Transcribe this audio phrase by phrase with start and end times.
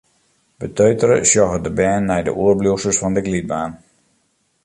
[0.61, 3.71] Beteutere sjogge de bern nei de oerbliuwsels fan de glydbaan.